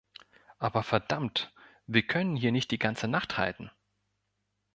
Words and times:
Aber 0.57 0.81
verdammt, 0.81 1.53
wir 1.85 2.01
können 2.01 2.35
hier 2.35 2.51
nicht 2.51 2.71
die 2.71 2.79
ganze 2.79 3.07
Nacht 3.07 3.37
halten. 3.37 3.69